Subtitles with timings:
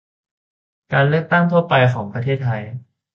[0.93, 2.63] การเลือกตั้งทั่วไปของประเทศไทย